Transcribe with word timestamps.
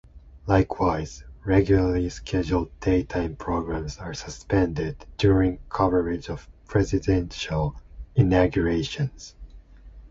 Likewise, 0.47 1.23
regularly 1.45 2.09
scheduled 2.09 2.71
daytime 2.79 3.35
programs 3.35 3.99
are 3.99 4.15
suspended 4.15 5.05
during 5.19 5.59
coverage 5.69 6.27
of 6.27 6.49
presidential 6.65 7.75
inaugurations. 8.15 9.35